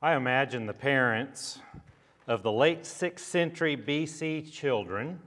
[0.00, 1.58] I imagine the parents
[2.28, 5.18] of the late 6th century BC children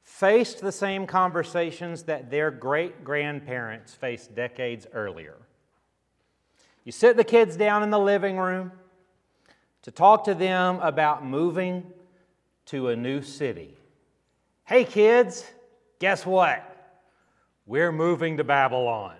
[0.00, 5.36] faced the same conversations that their great grandparents faced decades earlier.
[6.84, 8.72] You sit the kids down in the living room
[9.82, 11.84] to talk to them about moving
[12.66, 13.76] to a new city.
[14.64, 15.44] Hey, kids,
[15.98, 16.72] guess what?
[17.66, 19.16] We're moving to Babylon.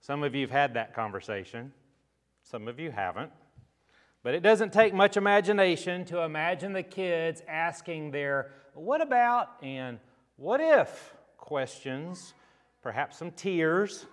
[0.00, 1.72] Some of you have had that conversation,
[2.50, 3.30] some of you haven't.
[4.22, 9.98] But it doesn't take much imagination to imagine the kids asking their what about and
[10.36, 12.32] what if questions,
[12.80, 14.06] perhaps some tears,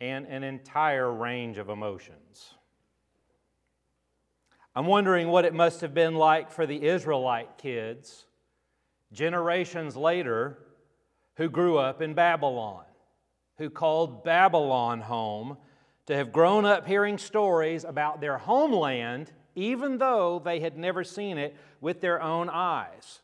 [0.00, 2.54] and an entire range of emotions.
[4.76, 8.26] I'm wondering what it must have been like for the Israelite kids
[9.12, 10.58] generations later
[11.36, 12.84] who grew up in Babylon,
[13.58, 15.56] who called Babylon home
[16.06, 21.38] to have grown up hearing stories about their homeland, even though they had never seen
[21.38, 23.20] it with their own eyes.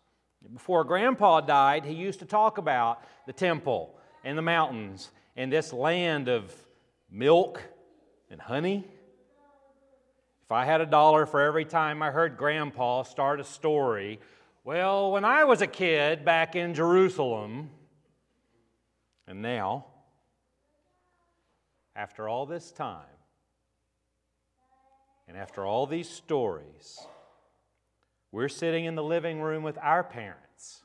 [0.53, 5.73] Before Grandpa died, he used to talk about the temple and the mountains and this
[5.73, 6.53] land of
[7.11, 7.63] milk
[8.31, 8.85] and honey.
[10.45, 14.19] If I had a dollar for every time I heard Grandpa start a story,
[14.65, 17.71] well, when I was a kid back in Jerusalem,
[19.27, 19.87] and now,
[21.95, 23.05] after all this time,
[25.29, 26.99] and after all these stories,
[28.31, 30.83] we're sitting in the living room with our parents,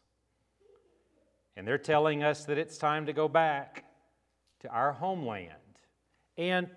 [1.55, 3.85] and they're telling us that it's time to go back
[4.61, 5.53] to our homeland.
[6.37, 6.69] And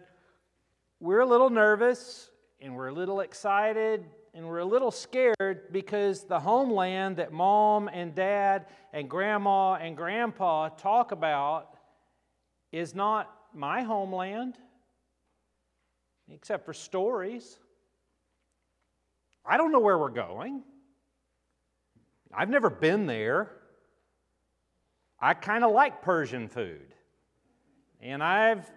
[1.00, 6.24] we're a little nervous, and we're a little excited, and we're a little scared because
[6.24, 11.76] the homeland that mom and dad and grandma and grandpa talk about
[12.70, 14.54] is not my homeland,
[16.28, 17.58] except for stories.
[19.44, 20.62] I don't know where we're going.
[22.32, 23.50] I've never been there.
[25.20, 26.94] I kind of like Persian food.
[28.00, 28.70] And I've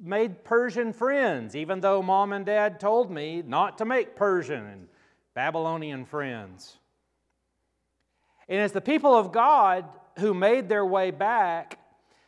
[0.00, 4.88] made Persian friends, even though mom and dad told me not to make Persian and
[5.34, 6.76] Babylonian friends.
[8.48, 9.86] And as the people of God
[10.18, 11.78] who made their way back,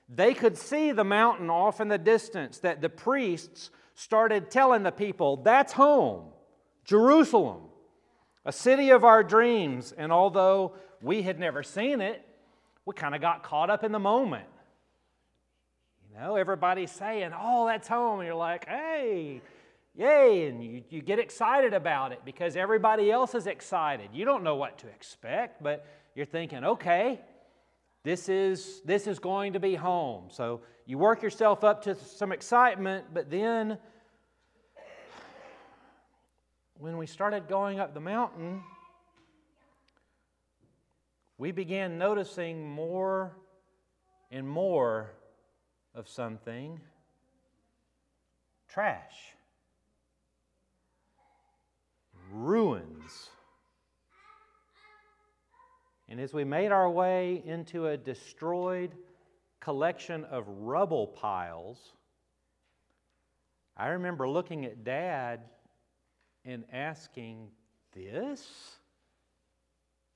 [0.08, 4.92] they could see the mountain off in the distance that the priests started telling the
[4.92, 6.26] people, That's home,
[6.84, 7.62] Jerusalem,
[8.44, 9.92] a city of our dreams.
[9.96, 12.24] And although we had never seen it,
[12.84, 14.46] we kind of got caught up in the moment.
[16.08, 18.20] You know, everybody's saying, Oh, that's home.
[18.20, 19.42] And you're like, Hey,
[19.96, 20.46] yay.
[20.46, 24.10] And you, you get excited about it because everybody else is excited.
[24.12, 25.84] You don't know what to expect, but
[26.14, 27.20] you're thinking, Okay,
[28.06, 30.26] this is, this is going to be home.
[30.30, 33.78] So you work yourself up to some excitement, but then
[36.78, 38.62] when we started going up the mountain,
[41.36, 43.36] we began noticing more
[44.30, 45.10] and more
[45.92, 46.78] of something.
[48.68, 49.34] Trash,
[52.30, 53.30] ruins
[56.08, 58.92] and as we made our way into a destroyed
[59.60, 61.78] collection of rubble piles,
[63.76, 65.40] I remember looking at Dad
[66.44, 67.48] and asking,
[67.92, 68.76] This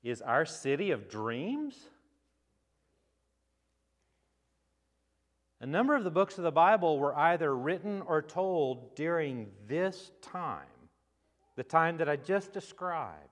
[0.03, 1.77] is our city of dreams?
[5.61, 10.11] A number of the books of the Bible were either written or told during this
[10.23, 10.65] time,
[11.57, 13.30] the time that I just described.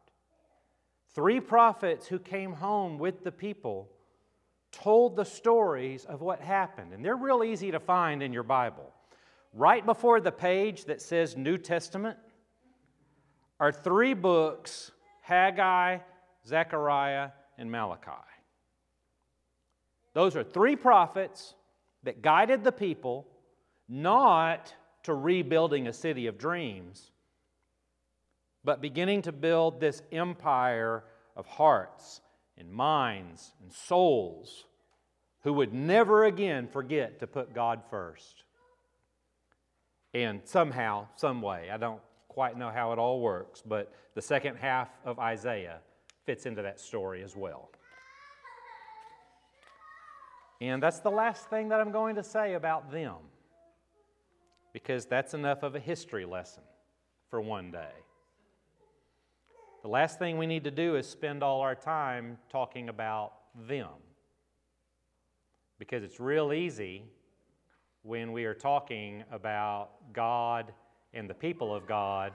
[1.14, 3.88] Three prophets who came home with the people
[4.70, 8.92] told the stories of what happened, and they're real easy to find in your Bible.
[9.52, 12.18] Right before the page that says New Testament
[13.58, 14.92] are three books
[15.22, 15.98] Haggai,
[16.46, 18.12] Zechariah, and Malachi.
[20.14, 21.54] Those are three prophets
[22.02, 23.26] that guided the people
[23.88, 27.10] not to rebuilding a city of dreams,
[28.68, 31.02] but beginning to build this empire
[31.36, 32.20] of hearts
[32.58, 34.66] and minds and souls
[35.40, 38.44] who would never again forget to put God first.
[40.12, 44.56] And somehow, some way, I don't quite know how it all works, but the second
[44.56, 45.78] half of Isaiah
[46.26, 47.70] fits into that story as well.
[50.60, 53.16] And that's the last thing that I'm going to say about them,
[54.74, 56.64] because that's enough of a history lesson
[57.30, 57.94] for one day.
[59.88, 63.32] The last thing we need to do is spend all our time talking about
[63.66, 63.88] them.
[65.78, 67.04] Because it's real easy
[68.02, 70.74] when we are talking about God
[71.14, 72.34] and the people of God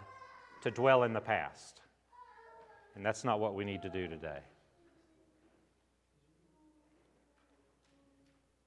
[0.63, 1.81] to dwell in the past.
[2.95, 4.39] And that's not what we need to do today.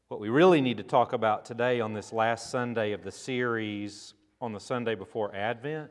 [0.06, 4.14] What we really need to talk about today on this last Sunday of the series
[4.40, 5.90] on the Sunday before Advent,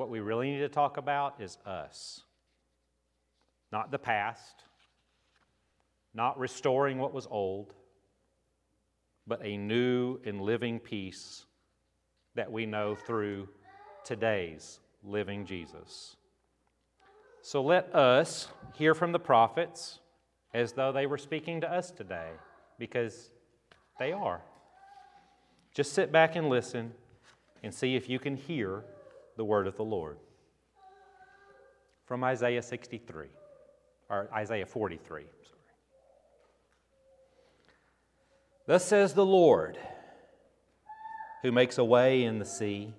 [0.00, 2.22] what we really need to talk about is us.
[3.70, 4.64] Not the past,
[6.14, 7.74] not restoring what was old,
[9.26, 11.44] but a new and living peace
[12.34, 13.46] that we know through
[14.02, 16.16] today's living Jesus.
[17.42, 19.98] So let us hear from the prophets
[20.54, 22.30] as though they were speaking to us today,
[22.78, 23.28] because
[23.98, 24.40] they are.
[25.74, 26.94] Just sit back and listen
[27.62, 28.82] and see if you can hear
[29.40, 30.18] the word of the Lord.
[32.04, 33.28] From Isaiah 63,
[34.10, 35.58] or Isaiah 43, sorry.
[38.66, 39.78] Thus says the Lord,
[41.40, 42.92] who makes a way in the sea,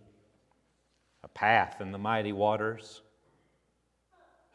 [1.23, 3.03] a path in the mighty waters,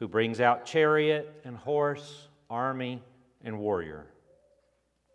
[0.00, 3.00] who brings out chariot and horse, army
[3.44, 4.06] and warrior.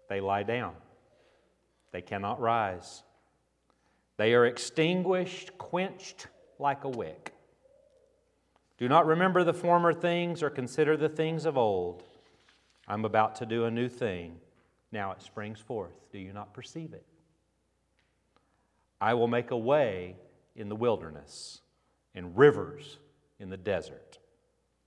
[0.07, 0.75] They lie down,
[1.91, 3.03] they cannot rise.
[4.15, 6.27] They are extinguished, quenched
[6.61, 7.33] like a wick.
[8.77, 12.03] Do not remember the former things or consider the things of old.
[12.87, 14.39] I'm about to do a new thing.
[14.91, 15.93] Now it springs forth.
[16.11, 17.05] Do you not perceive it?
[18.99, 20.15] I will make a way
[20.55, 21.61] in the wilderness
[22.13, 22.97] and rivers
[23.39, 24.19] in the desert.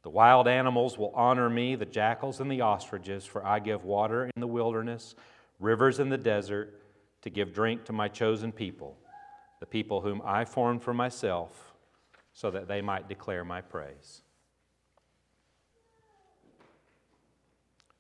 [0.03, 4.31] The wild animals will honor me, the jackals and the ostriches, for I give water
[4.37, 5.15] in the wilderness,
[5.59, 6.81] rivers in the desert,
[7.23, 8.99] to give drink to my chosen people,
[9.65, 11.73] the people whom I formed for myself,
[12.35, 14.21] so that they might declare my praise.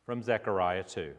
[0.05, 1.15] From Zechariah 2.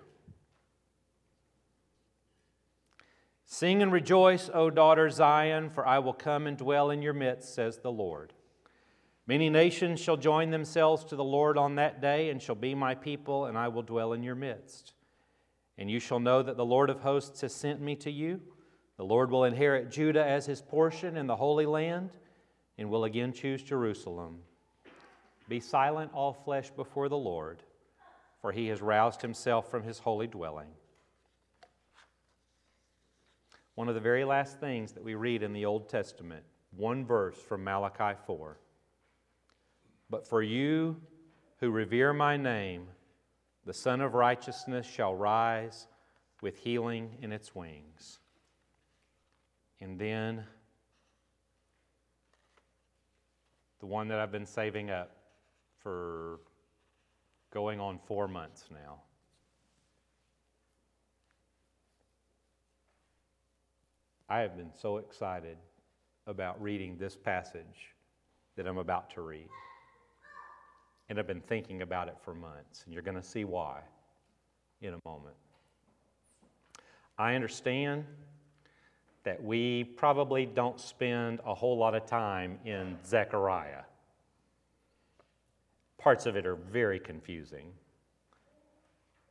[3.43, 7.55] Sing and rejoice, O daughter Zion, for I will come and dwell in your midst,
[7.55, 8.31] says the Lord.
[9.25, 12.93] Many nations shall join themselves to the Lord on that day, and shall be my
[12.93, 14.93] people, and I will dwell in your midst.
[15.75, 18.41] And you shall know that the Lord of hosts has sent me to you.
[18.97, 22.11] The Lord will inherit Judah as his portion in the Holy Land,
[22.77, 24.39] and will again choose Jerusalem.
[25.47, 27.61] Be silent, all flesh, before the Lord,
[28.41, 30.69] for he has roused himself from his holy dwelling.
[33.75, 37.37] One of the very last things that we read in the Old Testament, one verse
[37.37, 38.57] from Malachi 4.
[40.09, 40.95] But for you
[41.59, 42.87] who revere my name,
[43.65, 45.87] the Sun of Righteousness shall rise
[46.41, 48.19] with healing in its wings.
[49.81, 50.43] And then
[53.79, 55.15] the one that I've been saving up
[55.77, 56.39] for
[57.51, 59.01] going on four months now.
[64.27, 65.57] I have been so excited
[66.25, 67.93] about reading this passage
[68.55, 69.47] that I'm about to read.
[71.07, 73.81] And I've been thinking about it for months, and you're going to see why
[74.81, 75.35] in a moment.
[77.17, 78.05] I understand
[79.25, 83.81] that we probably don't spend a whole lot of time in Zechariah.
[85.97, 87.65] Parts of it are very confusing,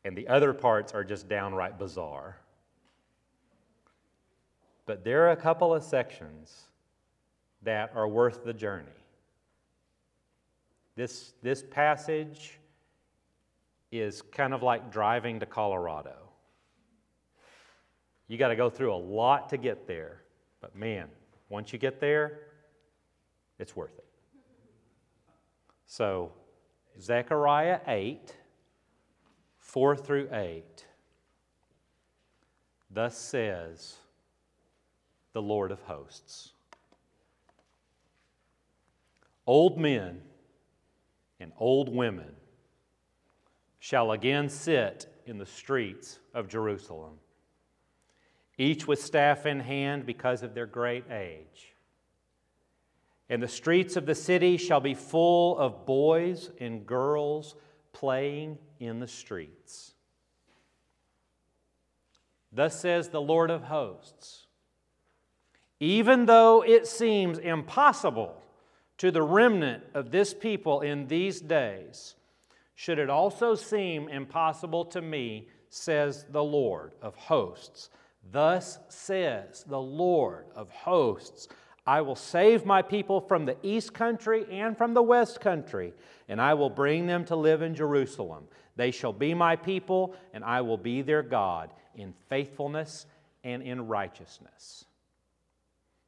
[0.05, 2.37] and the other parts are just downright bizarre.
[4.85, 6.65] But there are a couple of sections
[7.63, 8.89] that are worth the journey.
[10.97, 12.59] This, this passage
[13.93, 16.17] is kind of like driving to Colorado.
[18.29, 20.23] You got to go through a lot to get there,
[20.61, 21.09] but man,
[21.49, 22.41] once you get there,
[23.59, 24.07] it's worth it.
[25.87, 26.33] So,
[27.01, 28.37] Zechariah 8,
[29.59, 30.87] 4 through 8,
[32.91, 33.97] thus says,
[35.35, 36.53] the Lord of hosts.
[39.47, 40.23] Old men
[41.39, 42.37] and old women
[43.79, 47.19] shall again sit in the streets of Jerusalem,
[48.59, 51.75] each with staff in hand because of their great age.
[53.29, 57.55] And the streets of the city shall be full of boys and girls
[57.93, 59.95] playing in the streets.
[62.53, 64.45] Thus says the Lord of hosts
[65.81, 68.41] even though it seems impossible
[68.97, 72.15] to the remnant of this people in these days,
[72.75, 77.91] should it also seem impossible to me, says the Lord of hosts.
[78.31, 81.49] Thus says the Lord of hosts
[81.87, 85.93] I will save my people from the east country and from the west country,
[86.29, 88.45] and I will bring them to live in Jerusalem.
[88.77, 93.07] They shall be my people, and I will be their God in faithfulness
[93.45, 94.87] and in righteousness.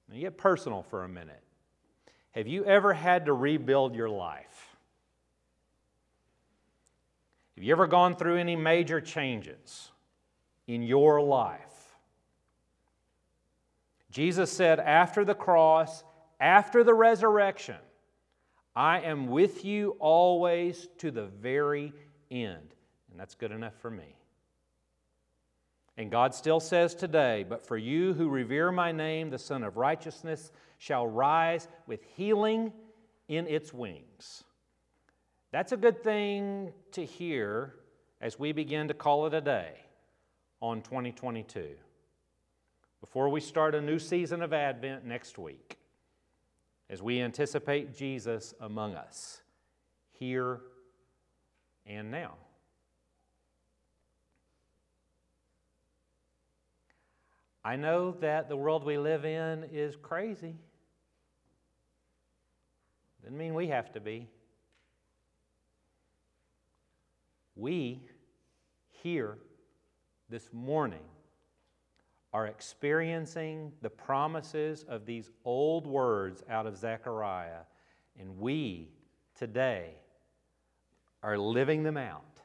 [0.09, 1.43] Now get personal for a minute.
[2.31, 4.77] Have you ever had to rebuild your life?
[7.57, 9.91] Have you ever gone through any major changes
[10.67, 11.76] in your life?
[14.17, 16.03] Jesus said, after the cross,
[16.41, 17.77] after the resurrection,
[18.75, 21.93] I am with you always to the very
[22.31, 22.75] end.
[23.11, 24.17] And that's good enough for me.
[25.99, 29.77] And God still says today, But for you who revere my name, the Sun of
[29.77, 32.73] Righteousness shall rise with healing
[33.29, 34.45] in its wings.
[35.53, 37.75] That's a good thing to hear
[38.23, 39.75] as we begin to call it a day
[40.63, 41.67] on 2022.
[43.01, 45.79] Before we start a new season of Advent next week,
[46.89, 49.43] as we anticipate Jesus among us,
[50.13, 50.61] here
[51.87, 52.35] and now.
[57.65, 60.55] I know that the world we live in is crazy.
[63.23, 64.29] Doesn't mean we have to be.
[67.57, 68.03] We
[69.03, 69.39] here
[70.29, 71.03] this morning
[72.37, 77.63] are experiencing the promises of these old words out of Zechariah,
[78.21, 78.91] and we
[79.39, 79.95] today
[81.23, 82.43] are living them out.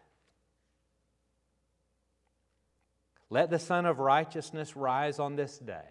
[3.29, 5.89] Let the Sun of Righteousness rise on this day.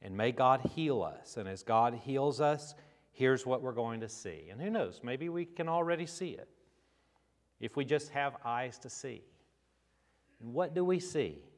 [0.00, 1.36] And may God heal us.
[1.36, 2.76] And as God heals us,
[3.10, 4.46] here's what we're going to see.
[4.48, 6.48] And who knows, maybe we can already see it
[7.58, 9.22] if we just have eyes to see.
[10.40, 11.49] And what do we see?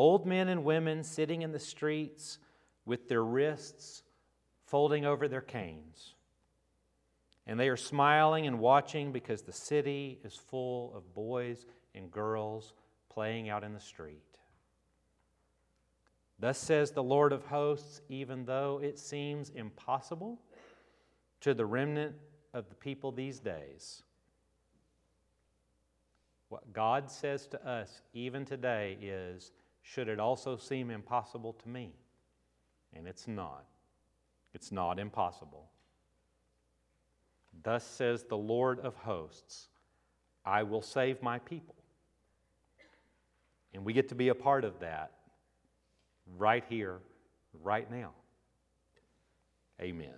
[0.00, 2.38] Old men and women sitting in the streets
[2.86, 4.02] with their wrists
[4.64, 6.14] folding over their canes.
[7.46, 12.72] And they are smiling and watching because the city is full of boys and girls
[13.10, 14.24] playing out in the street.
[16.38, 20.40] Thus says the Lord of hosts, even though it seems impossible
[21.42, 22.14] to the remnant
[22.54, 24.02] of the people these days,
[26.48, 29.52] what God says to us even today is,
[29.82, 31.92] should it also seem impossible to me?
[32.94, 33.64] And it's not.
[34.54, 35.70] It's not impossible.
[37.62, 39.68] Thus says the Lord of hosts,
[40.44, 41.74] I will save my people.
[43.72, 45.12] And we get to be a part of that
[46.38, 46.98] right here,
[47.62, 48.12] right now.
[49.80, 50.14] Amen.